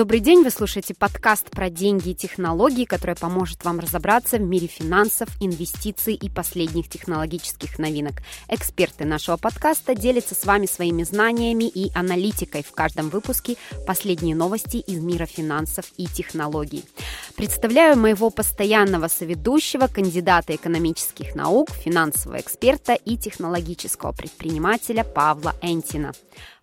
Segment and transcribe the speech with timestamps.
[0.00, 4.66] Добрый день, вы слушаете подкаст про деньги и технологии, который поможет вам разобраться в мире
[4.66, 8.22] финансов, инвестиций и последних технологических новинок.
[8.48, 13.56] Эксперты нашего подкаста делятся с вами своими знаниями и аналитикой в каждом выпуске
[13.86, 16.82] последние новости из мира финансов и технологий.
[17.36, 26.12] Представляю моего постоянного соведущего, кандидата экономических наук, финансового эксперта и технологического предпринимателя Павла Энтина.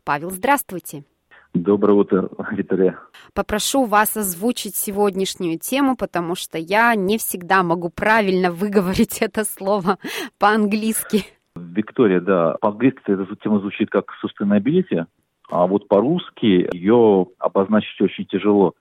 [0.04, 1.04] Павел, здравствуйте.
[1.53, 2.99] Доброе утро, Виктория.
[3.33, 9.97] Попрошу вас озвучить сегодняшнюю тему, потому что я не всегда могу правильно выговорить это слово
[10.39, 11.23] по-английски.
[11.55, 15.05] Виктория, да, по-английски эта тема звучит как sustainability,
[15.49, 18.73] а вот по-русски ее обозначить очень тяжело,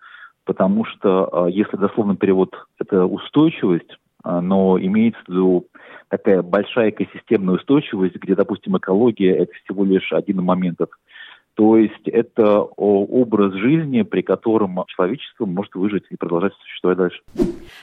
[0.44, 5.66] потому что а, если дословный перевод это устойчивость, а, но имеется в виду
[6.08, 10.90] такая большая экосистемная устойчивость, где, допустим, экология– это всего лишь один из моментов–
[11.56, 17.22] то есть это образ жизни, при котором человечество может выжить и продолжать существовать дальше.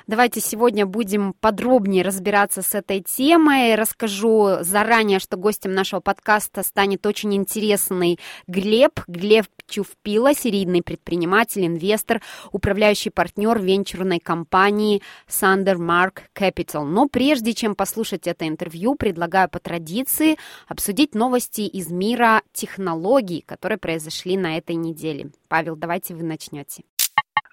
[0.06, 3.74] Давайте сегодня будем подробнее разбираться с этой темой.
[3.74, 9.00] Расскажу заранее, что гостем нашего подкаста станет очень интересный Глеб.
[9.08, 12.22] Глеб Чувпила, серийный предприниматель, инвестор,
[12.52, 16.84] управляющий партнер венчурной компании Sandermark Capital.
[16.84, 20.38] Но прежде чем послушать это интервью, предлагаю по традиции
[20.68, 23.44] обсудить новости из мира технологий,
[23.78, 25.28] произошли на этой неделе.
[25.50, 26.84] Павел, давайте вы начнете.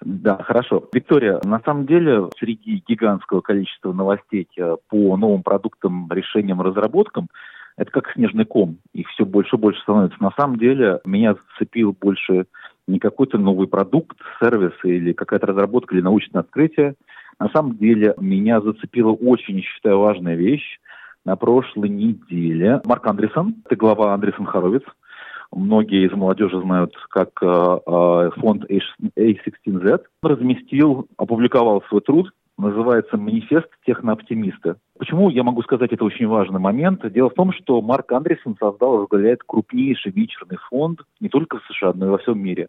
[0.03, 0.89] Да, хорошо.
[0.91, 7.27] Виктория, на самом деле среди гигантского количества новостей э, по новым продуктам, решениям, разработкам,
[7.77, 8.77] это как снежный ком.
[8.93, 10.21] Их все больше и больше становится.
[10.21, 12.45] На самом деле меня зацепил больше
[12.87, 16.95] не какой-то новый продукт, сервис или какая-то разработка или научное открытие.
[17.39, 20.79] На самом деле меня зацепила очень, считаю, важная вещь.
[21.25, 24.83] На прошлой неделе Марк Андерсон, это глава Андерсон Хоровиц,
[25.53, 33.67] многие из молодежи знают как э, э, фонд A16Z, разместил, опубликовал свой труд, называется «Манифест
[33.85, 34.77] технооптимиста».
[34.97, 37.01] Почему я могу сказать это очень важный момент?
[37.11, 41.63] Дело в том, что Марк Андерсон создал и возглавляет крупнейший вечерный фонд не только в
[41.65, 42.67] США, но и во всем мире.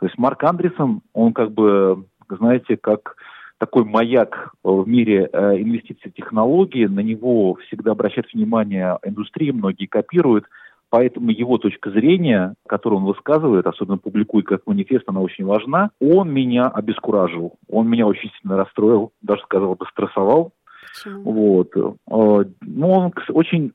[0.00, 3.16] То есть Марк Андерсон, он как бы, знаете, как
[3.58, 9.86] такой маяк в мире э, инвестиций в технологии, на него всегда обращают внимание индустрии, многие
[9.86, 10.44] копируют–
[10.90, 15.90] Поэтому его точка зрения, которую он высказывает, особенно публикует как манифест, она очень важна.
[16.00, 20.52] Он меня обескуражил, он меня очень сильно расстроил, даже сказал бы стрессовал.
[21.04, 21.32] Почему?
[21.32, 21.76] Вот.
[21.76, 23.72] Э, ну, он очень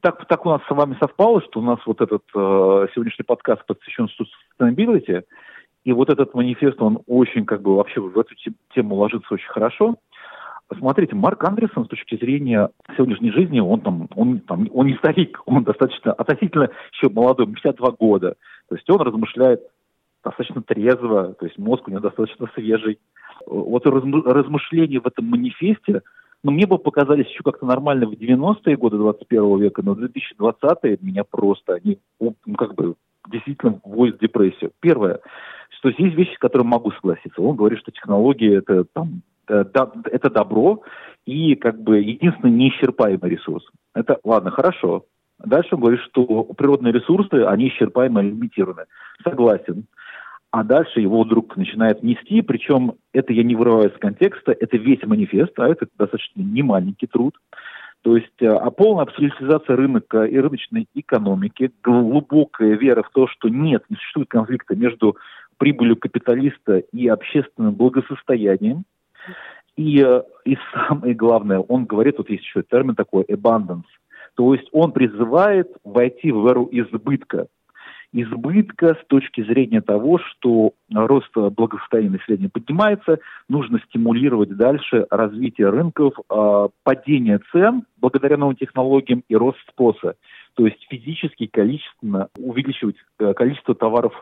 [0.00, 3.64] так, так у нас с вами совпало, что у нас вот этот э, сегодняшний подкаст
[3.66, 4.08] посвящен
[4.58, 5.22] sustainability,
[5.84, 8.34] и вот этот манифест, он очень как бы вообще в эту
[8.74, 9.96] тему ложится очень хорошо.
[10.74, 15.40] Смотрите, Марк Андерсон с точки зрения сегодняшней жизни, он там, он там, он не старик,
[15.46, 18.34] он достаточно, относительно еще молодой, 52 года.
[18.68, 19.62] То есть он размышляет
[20.24, 22.98] достаточно трезво, то есть мозг у него достаточно свежий.
[23.46, 26.02] Вот размышления в этом манифесте,
[26.42, 31.22] ну, мне бы показались еще как-то нормально в 90-е годы 21 века, но 2020-е меня
[31.24, 32.94] просто, они, ну, как бы,
[33.28, 34.72] действительно вводят в депрессию.
[34.80, 35.20] Первое,
[35.78, 37.40] что здесь вещи, с которыми могу согласиться.
[37.40, 40.82] Он говорит, что технологии это там это добро
[41.26, 43.66] и как бы единственный неисчерпаемый ресурс.
[43.94, 45.04] Это ладно, хорошо.
[45.38, 48.84] Дальше он говорит, что природные ресурсы, они исчерпаемы лимитированы.
[49.22, 49.84] Согласен.
[50.50, 55.02] А дальше его вдруг начинает нести, причем это я не вырываю из контекста, это весь
[55.02, 57.34] манифест, а это достаточно не маленький труд.
[58.02, 63.48] То есть э, а полная абсолютизация рынка и рыночной экономики, глубокая вера в то, что
[63.48, 65.16] нет, не существует конфликта между
[65.58, 68.84] прибылью капиталиста и общественным благосостоянием–
[69.76, 73.84] и, э, и самое главное, он говорит, вот есть еще термин такой, abundance.
[74.34, 77.46] То есть он призывает войти в эру избытка.
[78.12, 86.14] Избытка с точки зрения того, что рост благосостояния населения поднимается, нужно стимулировать дальше развитие рынков,
[86.30, 90.14] а, падение цен благодаря новым технологиям и рост спроса
[90.56, 94.14] то есть физически, количественно увеличивать э, количество товаров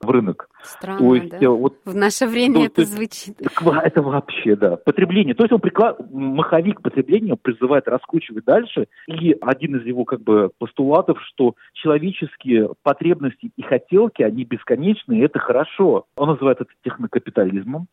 [0.00, 0.48] в рынок.
[0.62, 1.38] Странно, то есть, да?
[1.40, 3.36] Э, вот, в наше время то, это звучит.
[3.40, 4.76] Это вообще, да.
[4.76, 5.34] Потребление.
[5.34, 5.98] То есть он приклад...
[6.12, 8.86] маховик потребления призывает раскручивать дальше.
[9.08, 15.22] И один из его как бы постулатов, что человеческие потребности и хотелки, они бесконечны, и
[15.22, 16.06] это хорошо.
[16.16, 17.88] Он называет это технокапитализмом.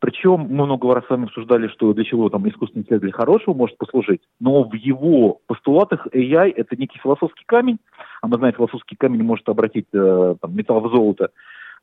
[0.00, 3.54] Причем мы много раз с вами обсуждали, что для чего там искусственный интеллект для хорошего
[3.54, 7.78] может послужить, но в его постулатах AI это некий философский камень,
[8.20, 11.30] а мы знаем, философский камень может обратить э, там, металл в золото.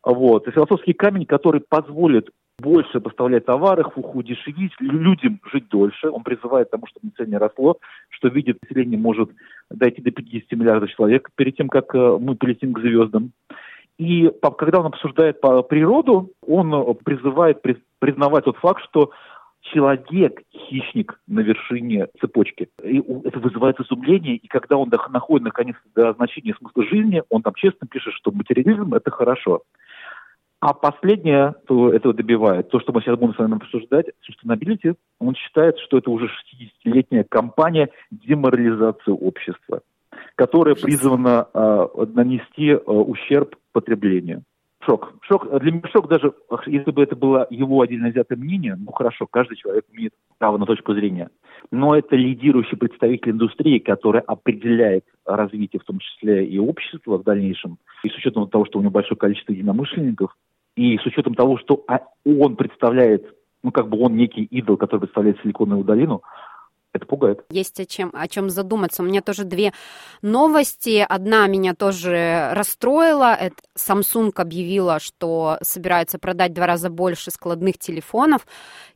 [0.03, 0.47] Вот.
[0.47, 2.29] И философский камень, который позволит
[2.59, 6.09] больше поставлять товары, удешевить, людям жить дольше.
[6.09, 7.77] Он призывает к тому, чтобы население росло,
[8.09, 9.31] что видит, население может
[9.69, 13.31] дойти до 50 миллиардов человек перед тем, как э, мы полетим к звездам.
[13.97, 17.61] И когда он обсуждает природу, он призывает
[18.01, 19.11] признавать тот факт, что
[19.61, 22.67] человек– хищник на вершине цепочки.
[22.83, 27.53] И это вызывает изумление, и когда он находит наконец до значения смысла жизни, он там
[27.53, 29.61] честно пишет, что материализм– это хорошо.
[30.59, 35.35] А последнее, что этого добивает, то, что мы сейчас будем с вами обсуждать, sustainability, он
[35.35, 39.81] считает, что это уже 60-летняя кампания деморализации общества,
[40.35, 44.43] которая призвана э, нанести э, ущерб потреблению.
[44.85, 45.13] Шок.
[45.21, 45.47] Шок.
[45.59, 46.33] Для меня шок даже,
[46.65, 50.65] если бы это было его отдельно взятое мнение, ну хорошо, каждый человек имеет право на
[50.65, 51.29] точку зрения.
[51.69, 57.77] Но это лидирующий представитель индустрии, который определяет развитие, в том числе и общества в дальнейшем.
[58.03, 60.35] И с учетом того, что у него большое количество единомышленников,
[60.75, 63.25] и с учетом того, что а, он представляет,
[63.61, 66.23] ну как бы он некий идол, который представляет Силиконовую долину,
[66.93, 67.45] это пугает.
[67.49, 69.01] Есть о чем, о чем задуматься.
[69.01, 69.71] У меня тоже две
[70.21, 71.05] новости.
[71.07, 73.33] Одна меня тоже расстроила.
[73.33, 78.45] Это Samsung объявила, что собирается продать два раза больше складных телефонов,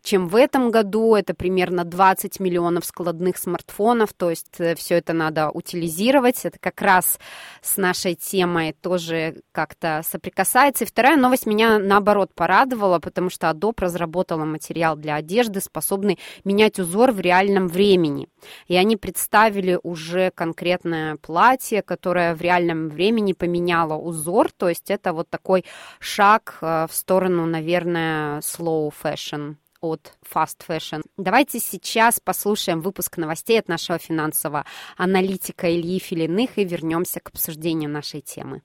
[0.06, 1.16] чем в этом году.
[1.16, 4.14] Это примерно 20 миллионов складных смартфонов.
[4.14, 6.46] То есть э, все это надо утилизировать.
[6.46, 7.20] Это как раз
[7.62, 10.84] с нашей темой тоже как-то соприкасается.
[10.84, 16.80] И вторая новость меня наоборот порадовала, потому что Adobe разработала материал для одежды, способный менять
[16.80, 18.30] узор в реальном времени.
[18.68, 25.14] И они представили уже конкретное платье, которое в реальном времени поменяло узор, то есть это
[25.14, 25.66] вот такой
[26.00, 31.04] шаг э, в сторону, наверное, slow fashion от fast fashion.
[31.18, 34.66] Давайте сейчас послушаем выпуск новостей от нашего финансового
[34.98, 38.62] аналитика Ильи Филиных и вернемся к обсуждению нашей темы.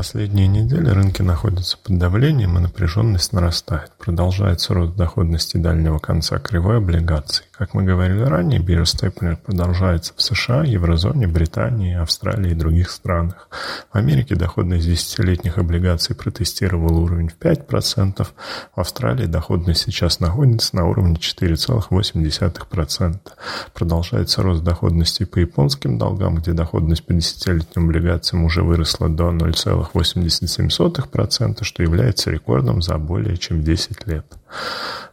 [0.00, 3.92] Последние недели рынки находятся под давлением и напряженность нарастает.
[3.98, 7.44] Продолжается рост доходности дальнего конца кривой облигаций.
[7.60, 13.50] Как мы говорили ранее, Степлер продолжается в США, Еврозоне, Британии, Австралии и других странах.
[13.92, 18.32] В Америке доходность десятилетних облигаций протестировал уровень в 5%, в
[18.80, 23.18] Австралии доходность сейчас находится на уровне 4,8%.
[23.74, 31.62] Продолжается рост доходности по японским долгам, где доходность по десятилетним облигациям уже выросла до 0,87%,
[31.62, 34.24] что является рекордом за более чем 10 лет.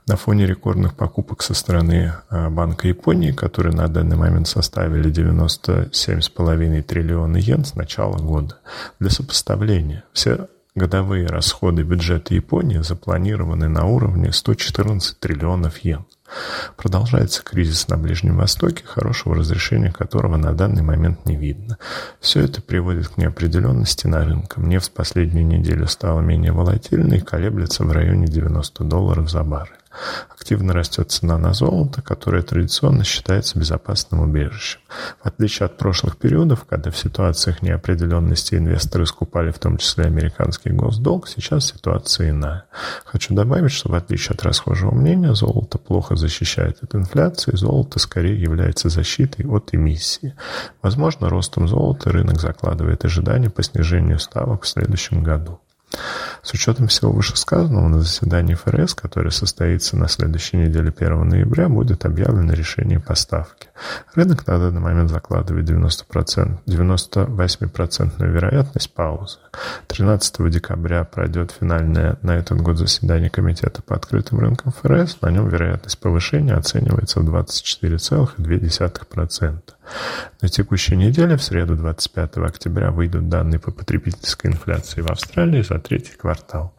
[0.08, 6.82] На фоне рекордных покупок со стороны а, Банка Японии, которые на данный момент составили 97,5
[6.84, 8.56] триллиона йен с начала года.
[9.02, 16.06] Для сопоставления, все годовые расходы бюджета Японии запланированы на уровне 114 триллионов йен.
[16.78, 21.78] Продолжается кризис на Ближнем Востоке, хорошего разрешения которого на данный момент не видно.
[22.22, 24.54] Все это приводит к неопределенности на рынке.
[24.58, 29.74] Нефть в последнюю неделю стала менее волатильной и колеблется в районе 90 долларов за баррель.
[30.30, 34.80] Активно растет цена на золото, которое традиционно считается безопасным убежищем.
[35.22, 40.70] В отличие от прошлых периодов, когда в ситуациях неопределенности инвесторы скупали в том числе американский
[40.70, 42.66] госдолг, сейчас ситуация иная.
[43.06, 48.40] Хочу добавить, что в отличие от расхожего мнения, золото плохо защищает от инфляции, золото скорее
[48.42, 50.36] является защитой от эмиссии.
[50.82, 55.60] Возможно, ростом золота рынок закладывает ожидания по снижению ставок в следующем году.
[56.44, 62.06] С учетом всего вышесказанного, на заседании ФРС, которое состоится на следующей неделе 1 ноября, будет
[62.06, 63.70] объявлено решение поставки.
[64.16, 69.40] Рынок на данный момент закладывает 90%, 98% вероятность паузы.
[69.88, 75.20] 13 декабря пройдет финальное на этот год заседание Комитета по открытым рынкам ФРС.
[75.22, 79.60] На нем вероятность повышения оценивается в 24,2%.
[80.42, 85.80] На текущей неделе, в среду 25 октября, выйдут данные по потребительской инфляции в Австралии за
[85.80, 86.76] третий квартал.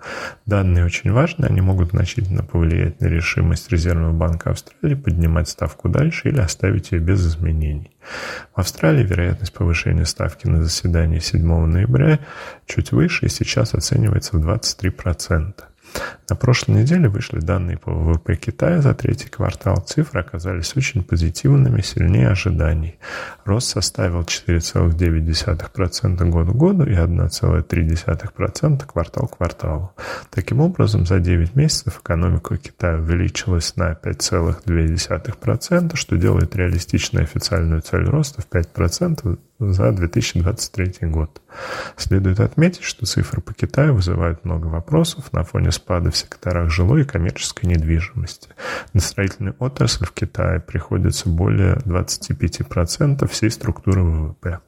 [0.46, 6.28] Данные очень важны, они могут значительно повлиять на решимость Резервного банка Австралии поднимать ставку дальше
[6.28, 7.92] или оставить ее без изменений.
[8.54, 12.20] В Австралии вероятность повышения ставки на заседании 7 ноября
[12.66, 15.54] чуть выше и сейчас оценивается в 23%.
[16.28, 19.78] На прошлой неделе вышли данные по ВВП Китая за третий квартал.
[19.78, 22.98] Цифры оказались очень позитивными, сильнее ожиданий.
[23.44, 29.92] Рост составил 4,9% год к году и 1,3% квартал к кварталу.
[30.30, 38.04] Таким образом, за 9 месяцев экономика Китая увеличилась на 5,2%, что делает реалистичную официальную цель
[38.04, 41.42] роста в 5% за 2023 год.
[41.96, 47.02] Следует отметить, что цифры по Китаю вызывают много вопросов на фоне спада в секторах жилой
[47.02, 48.50] и коммерческой недвижимости.
[48.92, 54.60] На строительную отрасль в Китае приходится более 25% всей структуры ВВП.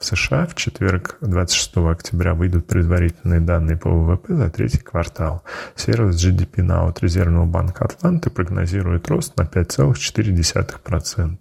[0.00, 5.44] В США в четверг, 26 октября, выйдут предварительные данные по ВВП за третий квартал.
[5.76, 11.36] Сервис GDP Now от Резервного банка Атланты прогнозирует рост на 5,4%.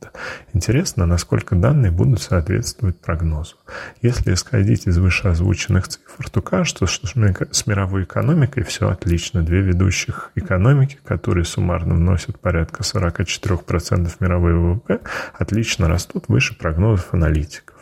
[0.53, 3.55] Интересно, насколько данные будут соответствовать прогнозу.
[4.01, 7.15] Если исходить из вышеозвученных цифр, то кажется, что с
[7.65, 9.41] мировой экономикой все отлично.
[9.41, 14.99] Две ведущих экономики, которые суммарно вносят порядка 44% мировой ВВП,
[15.37, 17.78] отлично растут выше прогнозов аналитиков.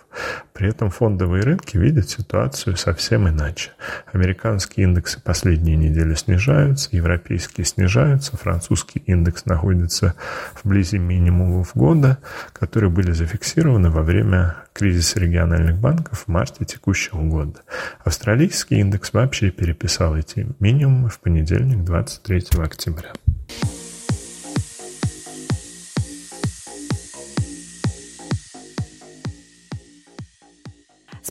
[0.54, 3.72] При этом фондовые рынки видят ситуацию совсем иначе.
[4.12, 10.16] Американские индексы последние недели снижаются, европейские снижаются, французский индекс находится
[10.64, 12.18] вблизи минимумов года,
[12.54, 17.60] которые были зафиксированы во время кризиса региональных банков в марте текущего года.
[18.04, 23.14] Австралийский индекс вообще переписал эти минимумы в понедельник, 23 октября.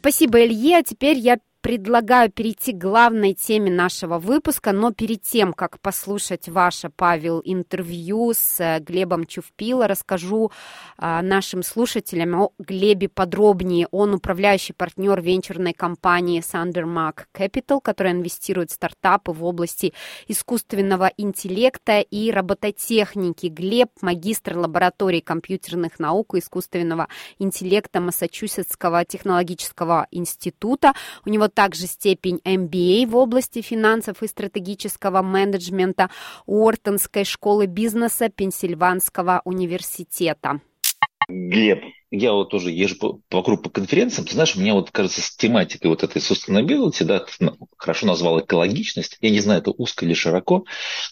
[0.07, 0.79] Спасибо, Илье.
[0.79, 1.37] А теперь я
[1.67, 8.35] предлагаю перейти к главной теме нашего выпуска, но перед тем, как послушать ваше, Павел, интервью
[8.35, 10.53] с э, Глебом Чувпила, расскажу
[10.97, 13.89] а, нашим слушателям о Глебе подробнее.
[13.91, 19.93] Он управляющий партнер венчурной компании Sandermark Capital, которая инвестирует в стартапы в области
[20.29, 23.49] искусственного интеллекта и робототехники.
[23.49, 27.09] Глеб– магистр лаборатории компьютерных наук и искусственного
[27.41, 30.95] интеллекта Массачусетского технологического института.
[31.25, 36.11] У него также степень MBA в области финансов и стратегического менеджмента
[36.45, 40.61] Уортонской школы бизнеса Пенсильванского университета.
[41.29, 45.35] Глеб, я вот тоже езжу по, вокруг по конференциям, ты знаешь, меня вот, кажется, с
[45.35, 50.15] тематикой вот этой sustainability, да, ты хорошо назвал экологичность, я не знаю, это узко или
[50.15, 50.67] широко,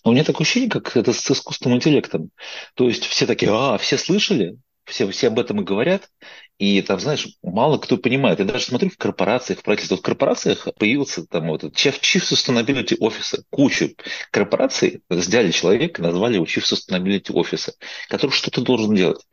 [0.05, 2.31] но у меня такое ощущение, как это с искусственным интеллектом.
[2.75, 6.11] То есть все такие, а, все слышали, все, все об этом и говорят,
[6.59, 8.38] и там, знаешь, мало кто понимает.
[8.38, 9.97] Я даже смотрю в корпорациях, в правительстве.
[9.97, 13.43] В корпорациях появился там вот Chief, Chief Sustainability Officer.
[13.50, 13.91] Кучу
[14.31, 17.73] корпораций взяли человека, назвали его Chief Sustainability Officer,
[18.09, 19.25] который что-то должен делать.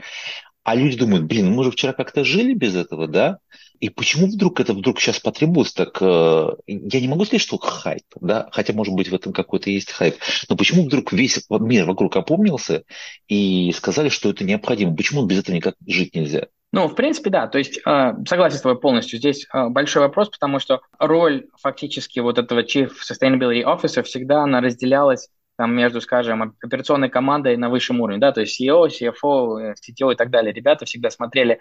[0.63, 3.37] А люди думают, блин, мы же вчера как-то жили без этого, да?
[3.81, 5.97] И почему вдруг это вдруг сейчас потребуется так?
[6.01, 9.91] Э, я не могу сказать, что хайп, да, хотя, может быть, в этом какой-то есть
[9.91, 10.15] хайп.
[10.47, 12.83] Но почему вдруг весь мир вокруг опомнился
[13.27, 14.95] и сказали, что это необходимо?
[14.95, 16.45] Почему без этого никак жить нельзя?
[16.71, 17.47] Ну, в принципе, да.
[17.47, 19.17] То есть э, согласен с тобой полностью.
[19.17, 24.61] Здесь э, большой вопрос, потому что роль фактически вот этого Chief Sustainability Officer всегда она
[24.61, 30.13] разделялась там между, скажем, операционной командой на высшем уровне, да, то есть CEO, CFO, CTO
[30.13, 30.53] и так далее.
[30.53, 31.59] Ребята всегда смотрели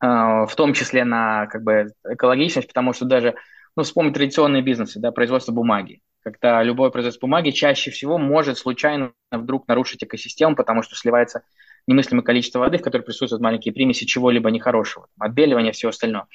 [0.00, 3.34] в том числе на как бы экологичность, потому что даже,
[3.76, 6.00] ну, вспомнить традиционные бизнесы, да, производство бумаги.
[6.22, 11.42] Когда любое производство бумаги чаще всего может случайно вдруг нарушить экосистему, потому что сливается
[11.86, 16.26] немыслимое количество воды, в которой присутствуют маленькие примеси чего-либо нехорошего, отбеливания, всего остального.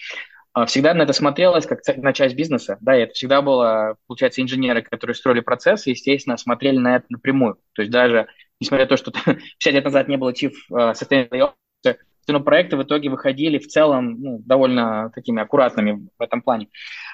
[0.53, 4.41] А всегда на это смотрелось как на часть бизнеса, да, и это всегда было, получается,
[4.41, 7.57] инженеры, которые строили процессы, естественно, смотрели на это напрямую.
[7.73, 8.27] То есть даже,
[8.59, 11.51] несмотря на то, что 50 лет назад не было Chief Sustainability
[11.83, 16.67] но проекты в итоге выходили в целом ну, довольно такими аккуратными в этом плане.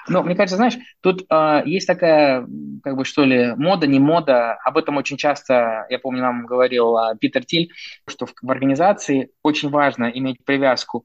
[0.08, 2.46] Но мне кажется, знаешь, тут э, есть такая,
[2.82, 4.54] как бы что ли, мода, не мода.
[4.64, 7.72] Об этом очень часто, я помню, нам говорил э, Питер Тиль,
[8.06, 11.04] что в, в организации очень важно иметь привязку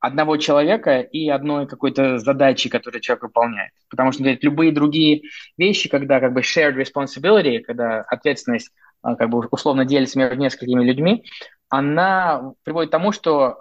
[0.00, 3.70] одного человека и одной какой-то задачи, которую человек выполняет.
[3.88, 5.22] Потому что говорит, любые другие
[5.56, 8.70] вещи, когда как бы shared responsibility, когда ответственность
[9.02, 11.24] как бы условно делится между несколькими людьми,
[11.72, 13.56] она приводит к тому, что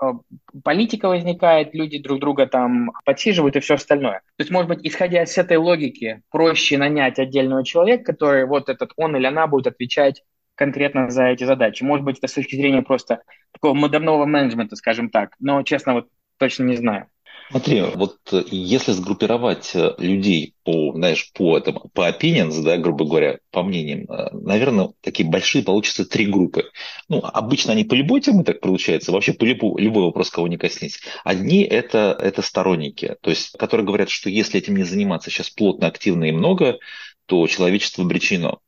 [0.54, 4.20] э, политика возникает, люди друг друга там подсиживают и все остальное.
[4.36, 8.92] То есть, может быть, исходя с этой логики, проще нанять отдельного человека, который вот этот
[8.98, 10.24] он или она будет отвечать
[10.56, 11.84] конкретно за эти задачи.
[11.84, 13.22] Может быть, это с точки зрения просто
[13.54, 15.34] такого модерного менеджмента, скажем так.
[15.40, 17.08] Но, честно, вот точно не знаю.
[17.52, 23.04] Смотри, вот э, если сгруппировать э, людей по, знаешь, по этому, по opinions, да, грубо
[23.04, 26.72] говоря, по мнениям, э, наверное, такие большие получатся три группы.
[27.10, 30.58] Ну, обычно они по любой теме так получается, вообще по любой, любой вопрос, кого не
[30.58, 31.02] коснись.
[31.26, 35.88] Одни это, это сторонники, то есть, которые говорят, что если этим не заниматься сейчас плотно,
[35.88, 36.80] активно и много,
[37.26, 38.60] то человечество обречено.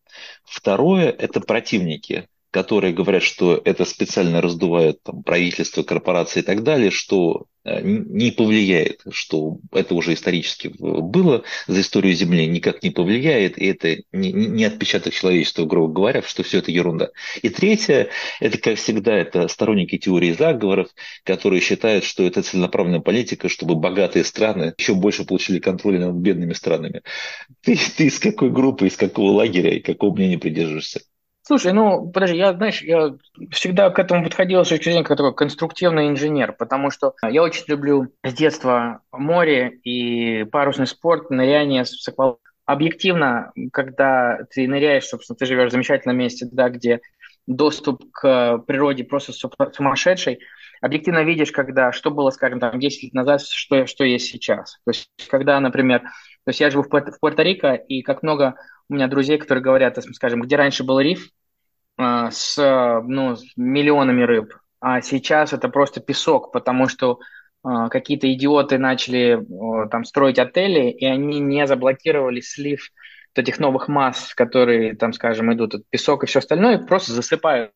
[0.44, 6.92] Второе– это противники, которые говорят, что это специально раздувает там, правительство, корпорации и так далее,
[6.92, 13.58] что э, не повлияет, что это уже исторически было за историю Земли, никак не повлияет,
[13.58, 17.10] и это не, не отпечаток человечества, грубо говоря, что все это ерунда.
[17.42, 20.90] И третье, это, как всегда, это сторонники теории заговоров,
[21.24, 26.54] которые считают, что это целенаправленная политика, чтобы богатые страны еще больше получили контроль над бедными
[26.54, 27.02] странами.
[27.62, 31.02] Ты, ты из какой группы, из какого лагеря и какого мнения придерживаешься?
[31.46, 33.16] Слушай, ну, подожди, я, знаешь, я
[33.52, 37.66] всегда к этому подходил с точки зрения как такой конструктивный инженер, потому что я очень
[37.68, 42.08] люблю с детства море и парусный спорт, ныряние с.
[42.66, 47.02] Объективно, когда ты ныряешь, собственно, ты живешь в замечательном месте, да, где
[47.46, 50.40] доступ к природе просто сумасшедший,
[50.80, 54.80] объективно видишь, когда, что было, скажем, там 10 лет назад, что, что есть сейчас.
[54.86, 56.04] То есть, когда, например,
[56.46, 58.56] то есть я живу в, в Пуэрто-Рико, и как много
[58.94, 61.30] у меня друзей, которые говорят, скажем, где раньше был риф
[61.98, 67.20] э, с, ну, миллионами рыб, а сейчас это просто песок, потому что
[67.66, 69.44] э, какие-то идиоты начали
[69.90, 72.90] там строить отели, и они не заблокировали слив
[73.36, 77.72] этих новых масс, которые там, скажем, идут, от песок и все остальное, просто засыпают.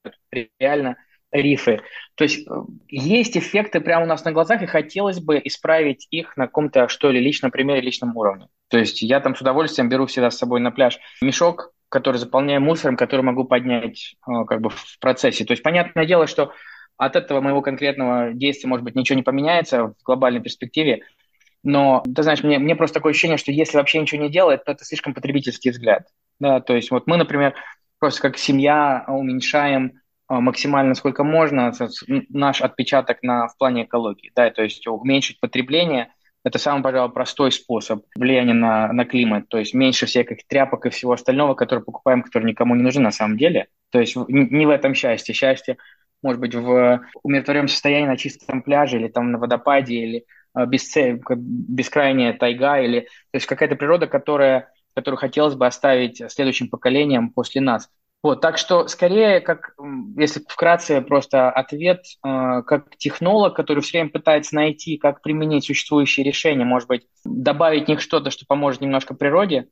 [0.59, 0.97] Реально
[1.31, 1.81] рифы.
[2.15, 2.48] То есть
[2.88, 7.12] есть эффекты прямо у нас на глазах, и хотелось бы исправить их на каком-то, что
[7.12, 8.48] ли, личном примере, личном уровне.
[8.69, 12.62] То есть я там с удовольствием беру всегда с собой на пляж мешок, который заполняю
[12.62, 15.46] мусором, который могу поднять э, как бы в процессе.
[15.46, 16.51] То есть понятное дело, что
[16.98, 21.03] от этого моего конкретного действия, может быть, ничего не поменяется в глобальной перспективе,
[21.63, 24.72] но, ты знаешь, мне, мне просто такое ощущение, что если вообще ничего не делать, то
[24.72, 26.07] это слишком потребительский взгляд.
[26.39, 27.55] Да, то есть вот мы, например,
[28.00, 29.91] просто как семья уменьшаем э,
[30.29, 31.72] максимально сколько можно
[32.29, 36.12] наш отпечаток на, в плане экологии, да, то есть уменьшить потребление–
[36.48, 39.50] это самый, пожалуй, простой способ влияния на, на климат.
[39.50, 43.12] То есть меньше всяких тряпок и всего остального, которые покупаем, которые никому не нужны на
[43.12, 43.67] самом деле.
[43.91, 45.36] То есть не в этом счастье.
[45.36, 45.77] Счастье
[46.24, 50.25] может быть в умиротворенном состоянии на чистом пляже или там на водопаде, или
[50.57, 51.19] э, бесце...
[51.29, 57.60] бескрайняя тайга, или то есть какая-то природа, которая, которую хотелось бы оставить следующим поколениям после
[57.60, 57.89] нас.
[58.24, 59.75] Вот, так что скорее, как,
[60.17, 66.25] если вкратце просто ответ, э, как технолог, который все время пытается найти, как применить существующие
[66.25, 69.67] решения, может быть, добавить в них что-то, что поможет немножко природе,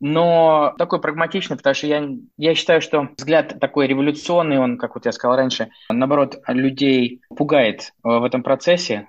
[0.00, 5.04] но такой прагматичный, потому что я, я считаю, что взгляд такой революционный, он, как вот
[5.04, 9.08] я сказал раньше, наоборот, людей пугает э, в этом процессе.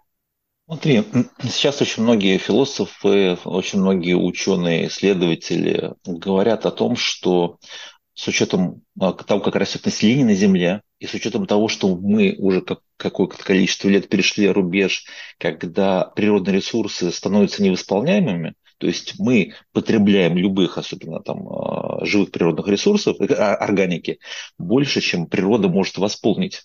[0.67, 1.03] Смотри,
[1.41, 7.57] сейчас очень многие философы, очень многие ученые, исследователи говорят о том, что
[8.13, 12.35] с учетом а, того, как растет население на Земле, и с учетом того, что мы
[12.37, 15.05] уже как, какое-то количество лет перешли рубеж,
[15.39, 22.67] когда природные ресурсы становятся невосполняемыми, то есть мы потребляем любых, особенно там а, живых природных
[22.67, 24.17] ресурсов, э, а, органики,
[24.57, 26.63] больше, чем природа может восполнить.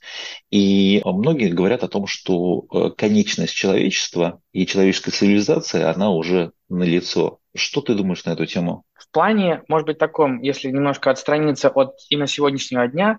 [0.50, 7.40] И многие говорят о том, что э, конечность человечества и человеческой цивилизации, она уже налицо.
[7.56, 8.84] Что ты думаешь на эту тему?
[8.94, 13.18] В плане, может быть, таком, если немножко отстраниться от именно сегодняшнего дня,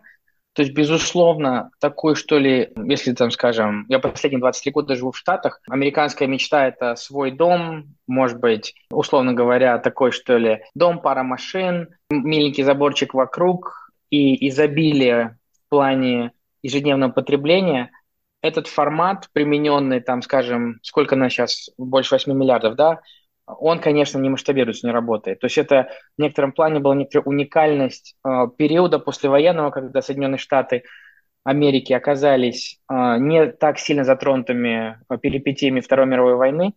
[0.54, 5.18] то есть, безусловно, такой, что ли, если там, скажем, я последние 23 года живу в
[5.18, 11.22] Штатах, американская мечта– это свой дом, может быть, условно говоря, такой, что ли, дом, пара
[11.22, 16.32] машин, миленький заборчик вокруг и изобилие в плане
[16.64, 17.92] ежедневного потребления–
[18.42, 23.02] этот формат, примененный там, скажем, сколько на сейчас, больше 8 миллиардов, да,
[23.48, 25.40] он, конечно, не масштабируется, не работает.
[25.40, 30.84] То есть это в некотором плане была некоторая уникальность э, периода послевоенного, когда Соединенные Штаты
[31.46, 36.74] Америки оказались э, не так сильно затронутыми э, перипетиями Второй мировой войны,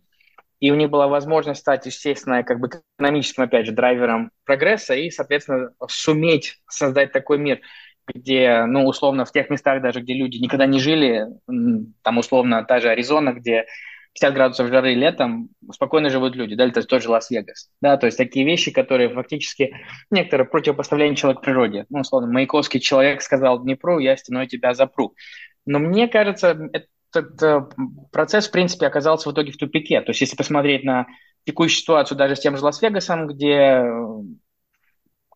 [0.61, 5.09] и у них была возможность стать, естественно, как бы экономическим, опять же, драйвером прогресса и,
[5.09, 7.59] соответственно, суметь создать такой мир,
[8.07, 11.25] где, ну, условно, в тех местах даже, где люди никогда не жили,
[12.03, 13.65] там, условно, та же Аризона, где
[14.13, 18.45] 50 градусов жары летом спокойно живут люди, да, это тот Лас-Вегас, да, то есть такие
[18.45, 19.73] вещи, которые фактически
[20.09, 21.85] некоторые противопоставление человек природе.
[21.89, 25.15] Ну, условно, Маяковский человек сказал Днепру, я стеной тебя запру.
[25.65, 27.61] Но мне кажется, этот э,
[28.11, 30.01] процесс, в принципе, оказался в итоге в тупике.
[30.01, 31.07] То есть если посмотреть на
[31.45, 33.83] текущую ситуацию даже с тем же Лас-Вегасом, где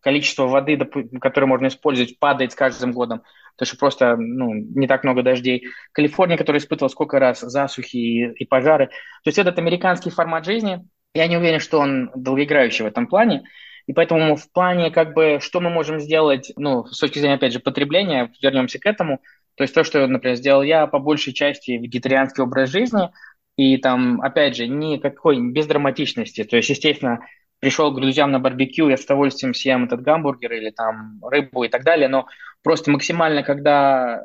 [0.06, 0.78] количество воды,
[1.20, 3.22] которое можно использовать, падает с каждым годом,
[3.56, 5.66] потому что просто ну, не так много дождей.
[5.90, 8.86] Калифорния, которая испытывала сколько раз засухи и, и пожары.
[8.86, 13.48] То есть этот американский формат жизни, я не уверен, что он долгоиграющий в этом плане.
[13.88, 17.52] И поэтому в плане, как бы, что мы можем сделать, ну, с точки зрения, опять
[17.52, 19.20] же, потребления, вернемся к этому,
[19.56, 23.10] то есть то, что, например, сделал я, по большей части вегетарианский образ жизни,
[23.56, 26.44] и там, опять же, никакой, без драматичности.
[26.44, 27.26] То есть, естественно,
[27.66, 31.68] пришел к друзьям на барбекю, я с удовольствием съем этот гамбургер или там рыбу и
[31.68, 32.28] так далее, но
[32.62, 34.22] просто максимально, когда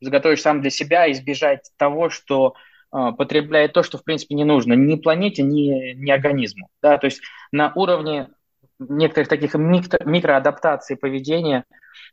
[0.00, 2.54] заготовишь сам для себя, избежать того, что
[2.94, 6.68] э, потребляет то, что в принципе не нужно ни планете, ни, ни организму.
[6.80, 6.96] Да?
[6.96, 8.28] То есть на уровне
[8.78, 11.64] некоторых таких микро, микроадаптаций поведения,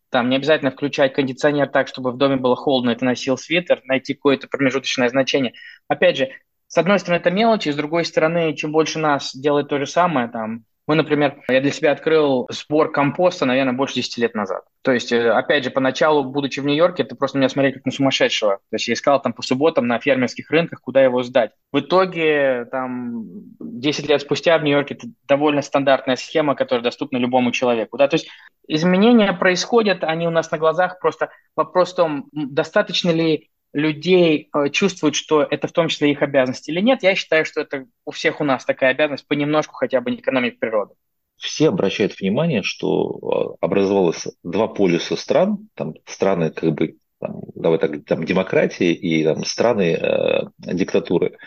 [0.09, 3.83] там не обязательно включать кондиционер так, чтобы в доме было холодно, и ты носил свитер,
[3.83, 5.53] найти какое-то промежуточное значение.
[5.87, 6.29] Опять же,
[6.73, 10.27] с одной стороны, это мелочи, с другой стороны, чем больше нас делает то же самое,
[10.27, 14.63] там, мы, например, я для себя открыл сбор компоста, наверное, больше 10 лет назад.
[14.81, 17.91] То есть, э, опять же, поначалу, будучи в Нью-Йорке, ты просто меня смотрел как на
[17.91, 18.55] сумасшедшего.
[18.55, 21.51] То есть я искал там по субботам на фермерских рынках, куда его сдать.
[21.71, 23.23] В итоге, там,
[23.59, 27.99] 10 лет спустя в Нью-Йорке это довольно стандартная схема, которая доступна любому человеку.
[27.99, 28.07] Да?
[28.07, 28.29] То есть
[28.67, 30.99] изменения происходят, они у нас на глазах.
[30.99, 36.21] Просто вопрос в том, достаточно ли людей э, чувствуют, что это в том числе их
[36.21, 39.99] обязанность или нет, я считаю, что это у всех у нас такая обязанность понемножку хотя
[39.99, 40.95] бы не экономить природу.
[41.37, 47.79] Все обращают внимание, что э, образовалось два полюса стран, там страны как бы там, давай
[47.79, 51.37] так, там демократии и там, страны э, диктатуры.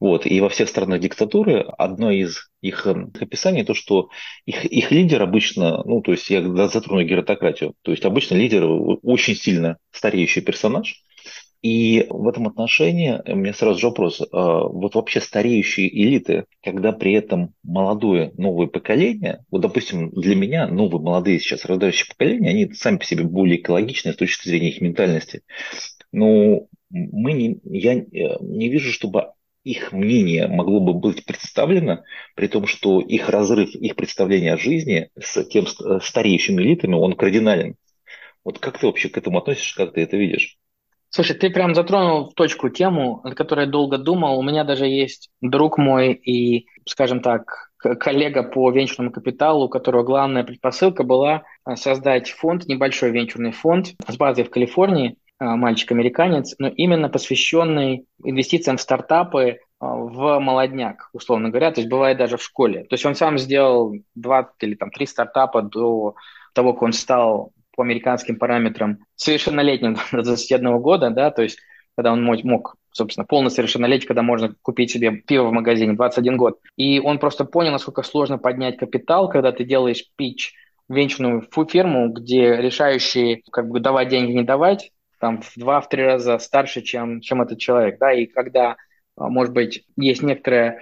[0.00, 0.26] Вот.
[0.26, 4.08] И во всех странах диктатуры одно из их описаний то, что
[4.46, 9.36] их, их лидер обычно, ну, то есть я затрону гератократию, то есть обычно лидер очень
[9.36, 11.04] сильно стареющий персонаж,
[11.60, 14.20] и в этом отношении у меня сразу же вопрос.
[14.20, 20.68] А, вот вообще стареющие элиты, когда при этом молодое новое поколение, вот, допустим, для меня
[20.68, 24.80] новые молодые сейчас рождающие поколения, они сами по себе более экологичны с точки зрения их
[24.80, 25.42] ментальности.
[26.12, 28.04] Но мы не, я э,
[28.40, 29.32] не вижу, чтобы
[29.64, 32.04] их мнение могло бы быть представлено,
[32.36, 37.74] при том, что их разрыв, их представление о жизни с тем стареющими элитами, он кардинален.
[38.44, 40.56] Вот как ты вообще к этому относишься, как ты это видишь?
[41.10, 44.38] Слушай, ты прям затронул в точку тему, о которой я долго думал.
[44.38, 50.02] У меня даже есть друг мой и, скажем так, коллега по венчурному капиталу, у которого
[50.02, 56.56] главная предпосылка была а, создать фонд, небольшой венчурный фонд с базой в Калифорнии, а, мальчик-американец,
[56.58, 62.36] но именно посвященный инвестициям в стартапы а, в молодняк, условно говоря, то есть бывает даже
[62.36, 62.84] в школе.
[62.84, 66.16] То есть он сам сделал два или там три стартапа до
[66.52, 71.58] того, как он стал по американским параметрам совершеннолетним до 21 года, да, то есть
[71.96, 76.58] когда он мог, собственно, полное совершеннолетие, когда можно купить себе пиво в магазине, 21 год.
[76.76, 80.54] И он просто понял, насколько сложно поднять капитал, когда ты делаешь пич
[80.88, 86.82] венчурную фирму, где решающие, как бы, давать деньги, не давать, там в два-три раза старше,
[86.82, 88.76] чем, чем этот человек, да, и когда,
[89.16, 90.80] а, может быть, есть некоторая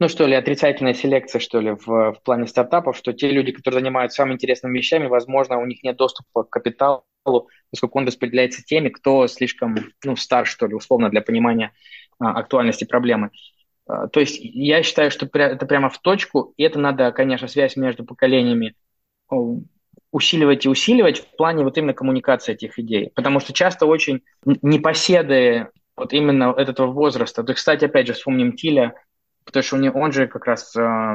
[0.00, 3.80] ну что ли, отрицательная селекция, что ли, в, в плане стартапов, что те люди, которые
[3.80, 7.04] занимаются самыми интересными вещами, возможно, у них нет доступа к капиталу,
[7.70, 11.72] поскольку он распределяется теми, кто слишком, ну, стар, что ли, условно, для понимания
[12.18, 13.30] а, актуальности проблемы.
[13.86, 17.76] А, то есть я считаю, что это прямо в точку, и это надо, конечно, связь
[17.76, 18.74] между поколениями
[20.10, 23.10] усиливать и усиливать в плане вот именно коммуникации этих идей.
[23.14, 27.42] Потому что часто очень непоседы вот именно этого возраста.
[27.42, 28.94] То, кстати, опять же, вспомним Тиля,
[29.44, 31.14] потому что он же как раз э,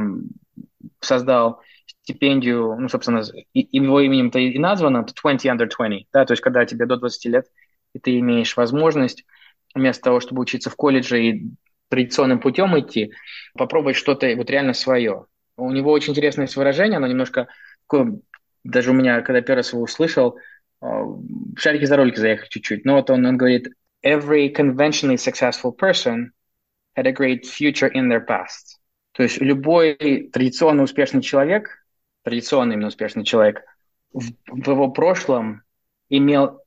[0.99, 1.61] создал
[2.03, 6.85] стипендию, ну, собственно, его именем-то и названо, 20 under 20, да, то есть когда тебе
[6.85, 7.45] до 20 лет,
[7.93, 9.25] и ты имеешь возможность
[9.75, 11.43] вместо того, чтобы учиться в колледже и
[11.89, 13.13] традиционным путем идти,
[13.55, 15.25] попробовать что-то вот реально свое.
[15.57, 17.47] У него очень интересное выражение, оно немножко
[18.63, 20.37] даже у меня, когда первый раз его услышал,
[20.81, 20.87] э,
[21.57, 23.69] шарики за ролики заехали чуть-чуть, но вот он, он говорит,
[24.05, 26.29] every conventionally successful person
[26.99, 28.79] had a great future in their past.
[29.13, 31.85] То есть любой традиционно успешный человек,
[32.23, 33.63] традиционно именно успешный человек,
[34.13, 35.63] в, в его прошлом
[36.09, 36.61] имел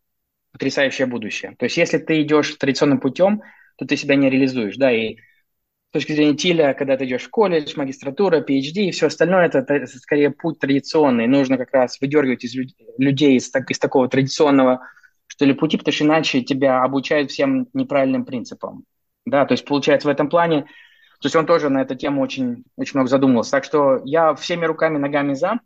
[0.52, 1.54] потрясающее будущее.
[1.58, 3.42] То есть если ты идешь традиционным путем,
[3.76, 7.30] то ты себя не реализуешь, да, и с точки зрения Тиля, когда ты идешь в
[7.30, 11.26] колледж, магистратура, PhD и все остальное, это, это скорее путь традиционный.
[11.26, 12.54] Нужно как раз выдергивать из
[12.96, 14.88] людей из, так, из такого традиционного,
[15.26, 18.84] что ли, пути, потому что иначе тебя обучают всем неправильным принципам.
[19.24, 22.64] Да, то есть получается в этом плане, то есть он тоже на эту тему очень,
[22.76, 23.52] очень много задумывался.
[23.52, 25.60] Так что я всеми руками, ногами за.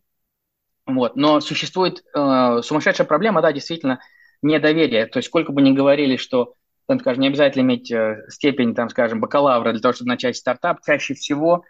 [0.85, 1.17] Вот.
[1.17, 4.01] Но существует э, сумасшедшая проблема, да, действительно,
[4.43, 5.07] недоверие.
[5.07, 6.55] То есть сколько бы ни говорили, что
[6.87, 10.81] там, скажем, не обязательно иметь э, степень, там, скажем, бакалавра для того, чтобы начать стартап,
[10.85, 11.65] чаще всего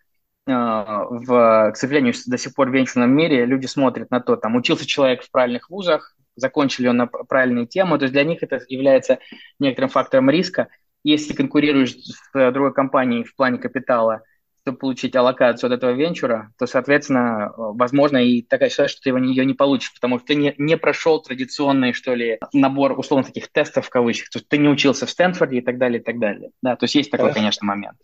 [0.46, 4.56] э, в, к сожалению, до сих пор в венчурном мире люди смотрят на то, там,
[4.56, 8.60] учился человек в правильных вузах, закончили он на правильные темы, то есть для них это
[8.68, 9.18] является
[9.58, 10.68] некоторым фактором риска
[11.10, 14.22] если конкурируешь с э, другой компанией в плане капитала,
[14.62, 19.18] чтобы получить аллокацию от этого венчура, то, соответственно, возможно и такая ситуация, что ты его,
[19.18, 23.52] ее не получишь, потому что ты не, не прошел традиционный, что ли, набор, условно, таких
[23.52, 24.30] тестов в кавычках.
[24.30, 26.50] То есть ты не учился в Стэнфорде и так далее, и так далее.
[26.62, 27.96] Да, то есть есть такой, конечно, момент.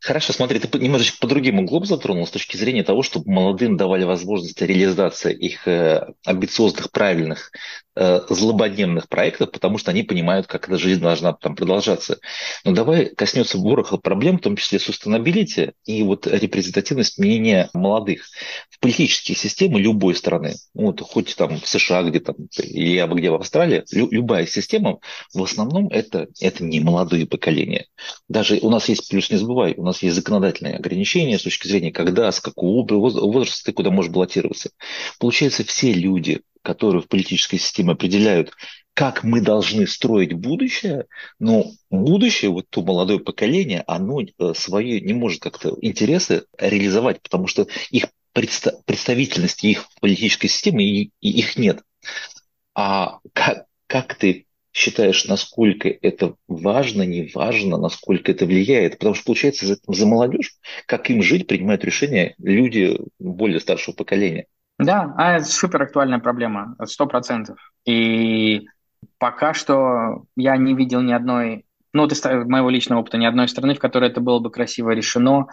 [0.00, 4.04] Хорошо, смотри, ты немножечко по другим углом затронул с точки зрения того, чтобы молодым давали
[4.04, 7.87] возможность реализации их э, амбициозных, правильных, э,
[8.28, 12.18] злободневных проектов, потому что они понимают, как эта жизнь должна там продолжаться.
[12.64, 18.26] Но давай коснется вороха проблем, в том числе sustainability и вот репрезентативность мнения молодых.
[18.70, 23.30] В политические системы любой страны, ну, вот, хоть там в США, где там, или где
[23.30, 24.98] в Австралии, лю- любая система,
[25.34, 27.86] в основном это, это не молодые поколения.
[28.28, 31.90] Даже у нас есть, плюс не забывай, у нас есть законодательные ограничения с точки зрения,
[31.90, 34.70] когда, с какого возраста ты куда можешь баллотироваться.
[35.18, 38.52] Получается, все люди, которые в политической системе определяют,
[38.94, 41.06] как мы должны строить будущее,
[41.38, 47.46] но будущее, вот то молодое поколение, оно э, свои не может как-то интересы реализовать, потому
[47.46, 51.82] что их представительности их политической системы и их нет.
[52.74, 58.98] А как, как ты считаешь, насколько это важно, не важно, насколько это влияет?
[58.98, 64.46] Потому что, получается, за, за молодежь, как им жить, принимают решения люди более старшего поколения.
[64.78, 67.58] Да, а это супер актуальная проблема, сто процентов.
[67.84, 68.66] И
[69.18, 73.48] пока что я не видел ни одной, ну, вот из моего личного опыта, ни одной
[73.48, 75.48] страны, в которой это было бы красиво решено,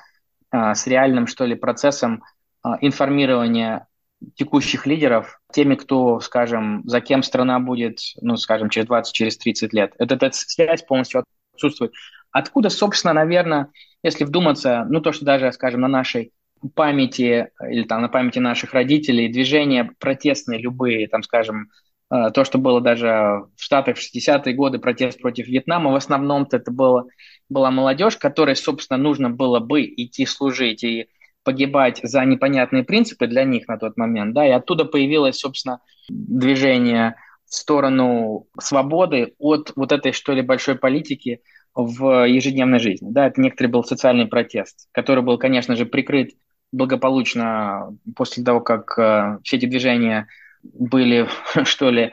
[0.51, 2.23] а, с реальным, что ли, процессом
[2.61, 3.87] а, информирования
[4.35, 9.73] текущих лидеров теми, кто, скажем, за кем страна будет, ну, скажем, через 20, через 30
[9.73, 9.93] лет.
[9.97, 11.93] Эта, эта связь полностью отсутствует.
[12.31, 13.69] Откуда, собственно, наверное,
[14.03, 16.31] если вдуматься, ну, то, что даже, скажем, на нашей
[16.73, 21.69] памяти или там на памяти наших родителей движения протестные любые, там, скажем,
[22.11, 26.57] э, то, что было даже в Штатах в 60-е годы, протест против Вьетнама, в основном-то
[26.57, 27.05] это было,
[27.49, 31.07] была молодежь, которой, собственно, нужно было бы идти служить и
[31.43, 37.15] погибать за непонятные принципы для них на тот момент, да, и оттуда появилось, собственно, движение
[37.45, 41.41] в сторону свободы от вот этой, что ли, большой политики
[41.75, 46.31] в ежедневной жизни, да, это некоторый был социальный протест, который был, конечно же, прикрыт
[46.71, 50.27] благополучно после того, как э, все эти движения
[50.63, 51.27] были,
[51.63, 52.11] что ли,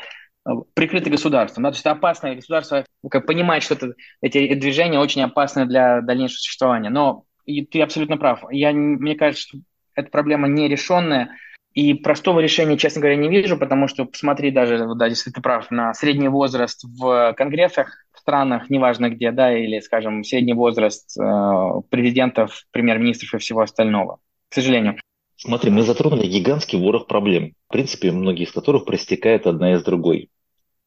[0.74, 1.64] прикрыты государством.
[1.64, 1.70] Да?
[1.70, 6.38] То есть это опасное государство, как понимает, что это, эти движения очень опасны для дальнейшего
[6.38, 6.90] существования.
[6.90, 8.44] Но и ты абсолютно прав.
[8.50, 9.58] Я, мне кажется, что
[9.94, 11.36] эта проблема нерешенная,
[11.74, 15.70] и простого решения, честно говоря, не вижу, потому что посмотри даже, да, если ты прав,
[15.70, 21.80] на средний возраст в конгрессах, в странах, неважно где, да, или, скажем, средний возраст э,
[21.88, 24.18] президентов, премьер-министров и всего остального,
[24.52, 24.96] к сожалению.
[25.36, 30.28] Смотри, мы затронули гигантский ворох проблем, в принципе, многие из которых проистекают одна из другой.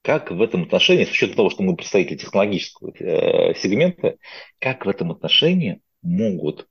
[0.04, 4.18] Как в этом отношении, с учетом того, что мы представители технологического э, сегмента,
[4.60, 6.68] как в этом отношении могут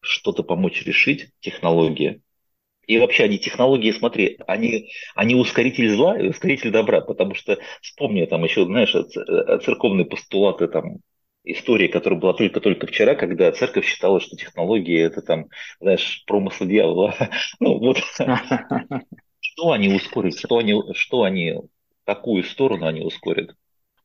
[0.00, 2.22] что-то помочь решить технологии.
[2.86, 8.24] И вообще они технологии, смотри, они, они ускоритель зла и ускоритель добра, потому что вспомни
[8.24, 8.92] там еще, знаешь,
[9.64, 11.00] церковные постулаты там
[11.52, 15.46] истории, которая была только-только вчера, когда церковь считала, что технологии это там,
[15.80, 17.14] знаешь, промысл дьявола.
[17.60, 17.98] Ну вот,
[19.40, 21.60] что они ускорят, что они, что они,
[22.04, 23.54] какую сторону они ускорят?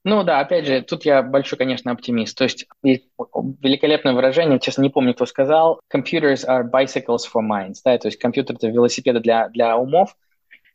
[0.06, 2.38] Ну да, опять же, тут я большой, конечно, оптимист.
[2.38, 7.98] То есть великолепное выражение, честно, не помню, кто сказал, computers are bicycles for minds, да,
[7.98, 10.16] то есть компьютер– это велосипеды для, для умов,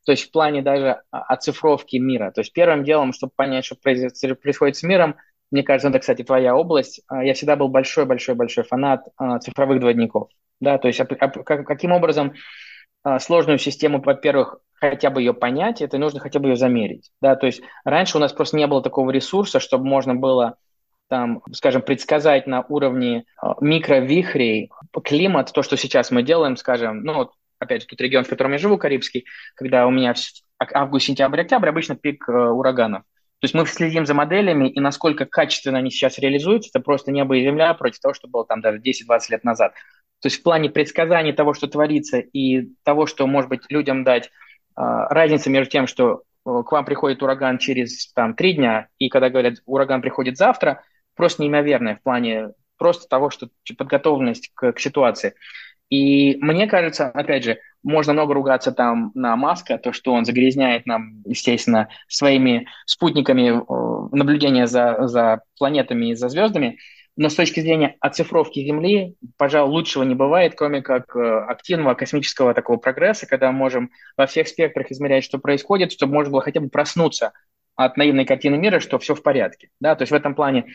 [0.07, 2.31] то есть в плане даже оцифровки мира.
[2.31, 5.16] То есть первым делом, чтобы понять, что происходит с миром,
[5.50, 10.28] мне кажется, это, кстати, твоя область, а, я всегда был большой-большой-большой фанат а, цифровых двойников.
[10.61, 11.00] Да, то есть
[11.44, 12.34] каким образом
[13.04, 17.11] а, сложную систему, во-первых, хотя бы ее понять, это нужно хотя бы ее замерить.
[17.20, 17.37] Да?
[17.37, 20.56] То есть раньше у нас просто не было такого ресурса, чтобы можно было
[21.08, 24.70] там, скажем, предсказать на уровне а, микровихрей
[25.04, 28.52] климат, то, что сейчас мы делаем, скажем, ну вот, опять же, тот регион, в котором
[28.52, 30.14] я живу, Карибский, когда у меня
[30.74, 33.04] август, сентябрь, октябрь обычно пик э, ураганов.
[33.40, 37.37] То есть мы следим за моделями, и насколько качественно они сейчас реализуются, это просто небо
[37.37, 39.74] и земля против того, что было там даже 10-20 лет назад.
[40.20, 44.31] То есть в плане предсказания того, что творится, и того, что, может быть, людям дать
[44.74, 49.09] а, разница между тем, что э, к вам приходит ураган через там, три дня, и
[49.09, 50.83] когда говорят, ураган приходит завтра,
[51.14, 55.35] просто неимоверная в плане просто того, что подготовленность к, к ситуации.
[55.90, 60.85] И мне кажется, опять же, можно много ругаться там на Маска, то, что он загрязняет
[60.87, 66.79] нам, естественно, своими спутниками э, наблюдения за, за планетами и за звездами,
[67.16, 72.55] но с точки зрения оцифровки Земли, пожалуй, лучшего не бывает, кроме как э, активного космического
[72.55, 76.61] такого прогресса, когда мы можем во всех спектрах измерять, что происходит, чтобы можно было хотя
[76.61, 77.33] бы проснуться
[77.74, 79.70] от наивной картины мира, что все в порядке.
[79.81, 79.96] Да?
[79.96, 80.66] То есть в этом плане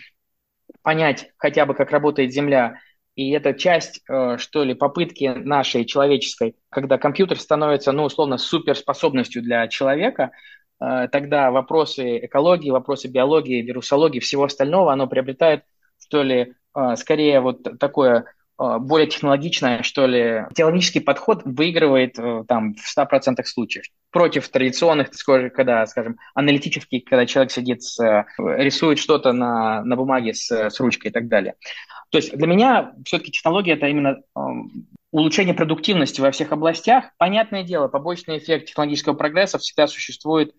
[0.81, 2.79] понять хотя бы, как работает Земля,
[3.15, 9.41] и это часть, э, что ли, попытки нашей человеческой, когда компьютер становится, ну, условно, суперспособностью
[9.41, 10.31] для человека,
[10.79, 15.63] э, тогда вопросы экологии, вопросы биологии, вирусологии, всего остального, оно приобретает
[16.03, 18.23] что ли, а, скорее вот такое э,
[18.57, 25.09] более технологичная, что ли, технологический подход выигрывает э, там в 100% случаев против традиционных,
[25.53, 27.99] когда, скажем, аналитический, когда человек сидит, с,
[28.37, 31.55] рисует что-то на, на бумаге с, с ручкой и так далее.
[32.11, 34.21] То есть для меня все-таки технология– это именно
[35.11, 37.05] улучшение продуктивности во всех областях.
[37.17, 40.53] Понятное дело, побочный эффект технологического прогресса всегда существует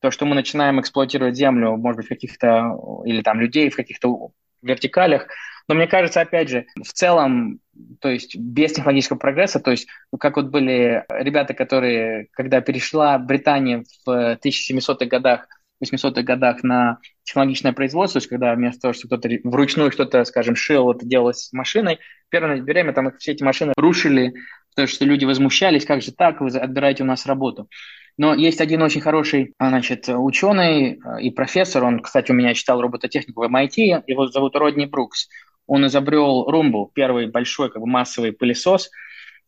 [0.00, 4.32] то, что мы начинаем эксплуатировать землю, может быть, каких-то, или там людей в каких-то
[4.64, 5.26] вертикалях.
[5.68, 7.60] Но мне кажется, опять же, в целом,
[8.00, 13.84] то есть без технологического прогресса, то есть как вот были ребята, которые, когда перешла Британия
[14.04, 15.46] в 1700-х годах
[15.82, 20.56] 80-х годах на технологичное производство, то есть когда вместо того, что кто-то вручную что-то, скажем,
[20.56, 21.98] шил, это делалось машиной,
[22.28, 24.34] первое время там все эти машины рушили,
[24.70, 27.68] потому что люди возмущались, как же так, вы отбираете у нас работу.
[28.16, 32.80] Но есть один очень хороший значит, ученый э, и профессор, он, кстати, у меня читал
[32.80, 35.28] робототехнику в MIT, его зовут Родни Брукс.
[35.66, 38.90] Он изобрел Rumble, первый большой как бы массовый пылесос,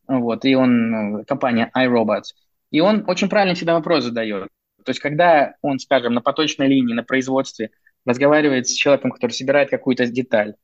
[0.08, 2.34] вот, и он, э, компания iRobots.
[2.72, 4.48] И он очень правильно всегда вопрос задает.
[4.84, 7.70] То есть, когда он, скажем, на поточной линии, на производстве
[8.04, 10.54] разговаривает с человеком, который собирает какую-то деталь,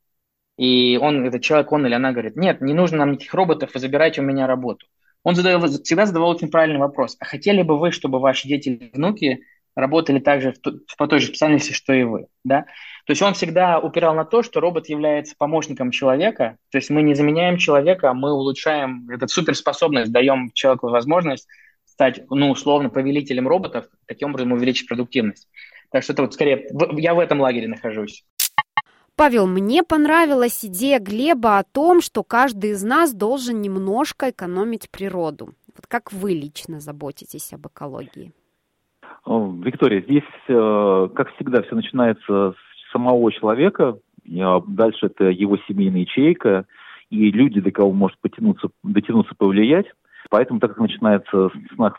[0.57, 3.81] и он, этот человек, он или она говорит, нет, не нужно нам никаких роботов, вы
[3.81, 4.87] забирайте у меня работу.
[5.25, 7.17] Он задавал, всегда задавал очень правильный вопрос.
[7.21, 11.29] А хотели бы вы, чтобы ваши дети и внуки работали также в, по той же
[11.29, 12.27] специальности, что и вы?
[12.45, 12.63] Да?
[13.07, 16.57] То есть он всегда упирал на то, что робот является помощником человека.
[16.71, 21.49] То есть мы не заменяем человека, мы улучшаем эту суперспособность, даем человеку возможность
[21.85, 25.49] стать, ну, условно, повелителем роботов, таким образом увеличить продуктивность.
[25.91, 28.25] Так что это вот скорее, я в этом лагере нахожусь.
[29.17, 35.51] Павел, мне понравилась идея Глеба о том, что каждый из нас должен немножко экономить природу.
[35.77, 38.33] Вот как вы лично заботитесь об экологии?
[39.27, 46.67] Виктория, здесь, э, как всегда, все начинается с самого человека, дальше это его семейная ячейка,
[47.11, 49.87] и люди, до кого может потянуться, дотянуться, повлиять.
[50.31, 51.93] Поэтому, так как начинается с нас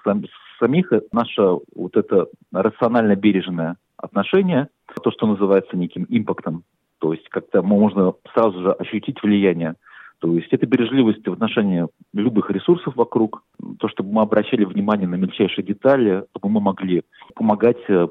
[0.60, 1.42] самих, наше
[1.76, 4.70] вот это рационально бережное отношение,
[5.04, 6.64] то, что называется неким импактом,
[7.04, 9.76] то есть как-то можно сразу же ощутить влияние.
[10.20, 13.44] То есть это бережливость в отношении любых ресурсов вокруг,
[13.78, 17.04] то, чтобы мы обращали внимание на мельчайшие детали, чтобы мы могли
[17.36, 18.08] помогать э,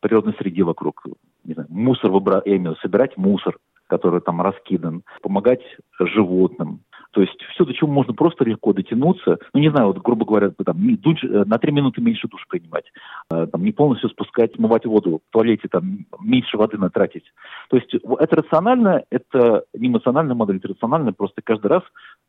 [0.00, 1.06] природной среде вокруг.
[1.44, 5.62] Не знаю, мусор выбрать, я имею в виду, собирать мусор, который там раскидан, помогать
[6.00, 6.80] животным,
[7.12, 9.38] то есть все, до чего можно просто легко дотянуться.
[9.52, 12.84] Ну, не знаю, вот, грубо говоря, там, душ, э, на три минуты меньше душ принимать.
[13.32, 17.24] Э, там, не полностью спускать, смывать воду в туалете, там, меньше воды натратить.
[17.70, 21.12] То есть это рационально, это не эмоциональная модель, это рационально.
[21.12, 21.82] Просто каждый раз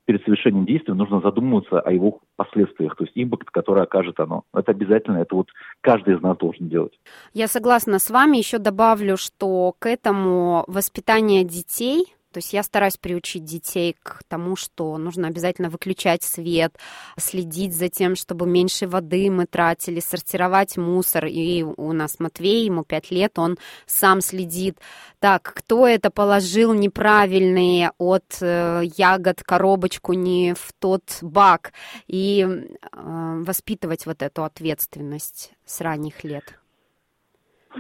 [0.06, 4.44] перед совершением действия нужно задумываться о его последствиях, то есть импакт, который окажет оно.
[4.54, 5.50] Это обязательно, это вот
[5.82, 6.98] каждый из нас должен делать.
[7.34, 8.38] Я согласна с вами.
[8.38, 12.06] Еще добавлю, что к этому воспитание детей–
[12.38, 16.78] то есть я стараюсь приучить детей к тому, что нужно обязательно выключать свет,
[17.18, 21.26] следить за тем, чтобы меньше воды мы тратили, сортировать мусор.
[21.26, 24.78] И у нас Матвей, ему пять лет, он сам следит.
[25.18, 31.74] Так, кто это положил неправильные от э, ягод коробочку не в тот бак.
[32.06, 36.60] И э, воспитывать вот эту ответственность с ранних лет.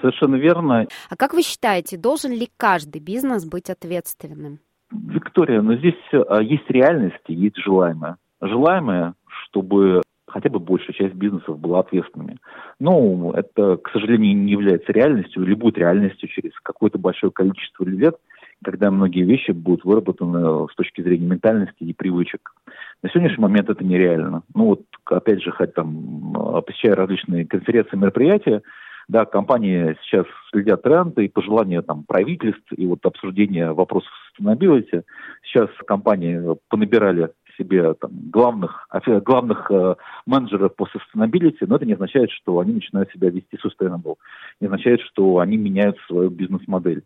[0.01, 0.87] Совершенно верно.
[1.09, 4.59] А как вы считаете, должен ли каждый бизнес быть ответственным?
[4.91, 8.17] Виктория, но здесь а, есть реальность и есть желаемое.
[8.41, 12.37] Желаемое, чтобы хотя бы большая часть бизнесов была ответственными.
[12.79, 18.15] Но это, к сожалению, не является реальностью или будет реальностью через какое-то большое количество лет,
[18.63, 22.53] когда многие вещи будут выработаны с точки зрения ментальности и привычек.
[23.01, 24.43] На сегодняшний момент это нереально.
[24.53, 28.61] Ну вот, опять же, хоть там, посещая различные конференции, мероприятия,
[29.07, 35.03] да, компании сейчас следят тренды и пожелания там, правительств и вот обсуждение вопросов sustainability.
[35.43, 38.87] Сейчас компании понабирали себе там, главных,
[39.25, 44.15] главных э, менеджеров по sustainability, но это не означает, что они начинают себя вести sustainable.
[44.59, 47.03] Не означает, что они меняют свою бизнес-модель.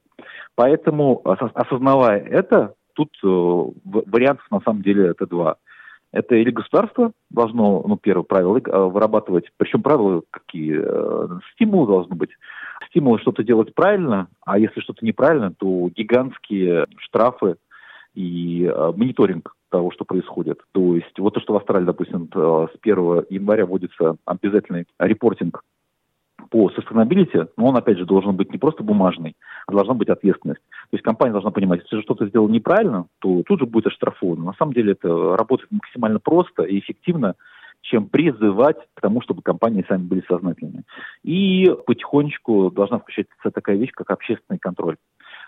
[0.55, 5.57] Поэтому, осознавая это, тут э, вариантов на самом деле это два–
[6.11, 12.15] это или государство должно, ну, первое правило, э, вырабатывать, причем правила какие, э, стимулы должны
[12.15, 12.31] быть.
[12.89, 17.55] Стимулы что-то делать правильно, а если что-то неправильно, то гигантские штрафы
[18.13, 20.59] и э, мониторинг того, что происходит.
[20.73, 25.63] То есть вот то, что в Австралии, допустим, с 1 января вводится обязательный репортинг
[26.51, 29.35] по sustainability, но он, опять же, должен быть не просто бумажный,
[29.65, 30.61] а должна быть ответственность.
[30.61, 34.45] То есть компания должна понимать, если что-то сделал неправильно, то тут же будет оштрафовано.
[34.45, 37.35] На самом деле это работает максимально просто и эффективно,
[37.81, 40.83] чем призывать к тому, чтобы компании сами были сознательными.
[41.23, 44.97] И потихонечку должна включаться такая вещь, как общественный контроль.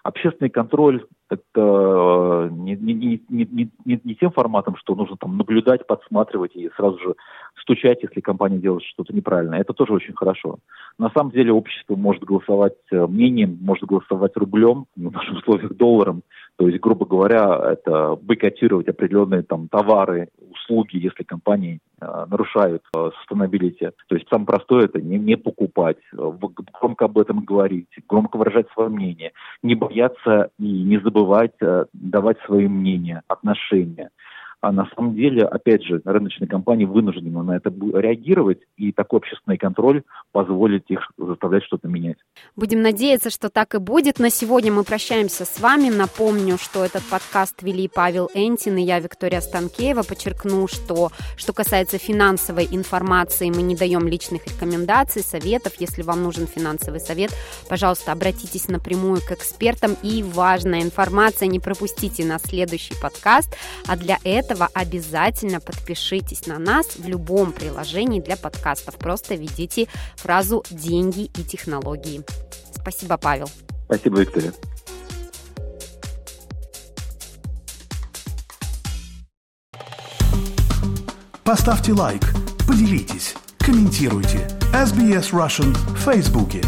[0.04, 6.56] Общественный контроль– это не, не, не, не, не, тем форматом, что нужно там наблюдать, подсматривать
[6.56, 7.16] и сразу же
[7.62, 9.56] стучать, если компания делает что-то неправильно.
[9.56, 10.58] Это тоже очень хорошо.
[10.98, 16.22] На самом деле общество может голосовать мнением, может голосовать рублем, в наших условиях долларом.
[16.58, 22.84] То есть, грубо говоря, это бойкотировать определенные там товары, услуги, если компании э, нарушают
[23.28, 23.96] э.
[24.08, 26.32] То есть самое простое это не, не покупать, э,
[26.80, 29.32] громко об этом говорить, громко выражать свое мнение,
[29.64, 34.10] не бояться и не забывать э, давать свои мнения, отношения.
[34.64, 39.58] А на самом деле, опять же, рыночные компании вынуждены на это реагировать, и такой общественный
[39.58, 42.16] контроль позволит их заставлять что-то менять.
[42.56, 44.20] Будем надеяться, что так и будет.
[44.20, 45.90] На сегодня мы прощаемся с вами.
[45.90, 50.04] Напомню, что этот подкаст вели Павел Энтин и я, Виктория Станкеева.
[50.04, 55.74] Подчеркну, что что касается финансовой информации, мы не даем личных рекомендаций, советов.
[55.80, 57.32] Если вам нужен финансовый совет,
[57.68, 59.98] пожалуйста, обратитесь напрямую к экспертам.
[60.04, 63.54] И важная информация, не пропустите на следующий подкаст.
[63.90, 68.96] А для этого этого обязательно подпишитесь на нас в любом приложении для подкастов.
[68.98, 72.24] Просто введите фразу «деньги и технологии».
[72.72, 73.50] Спасибо, Павел.
[73.86, 74.54] Спасибо, Виктория.
[81.44, 82.22] Поставьте лайк,
[82.68, 84.48] поделитесь, комментируйте.
[84.72, 86.62] SBS Russian в Фейсбуке.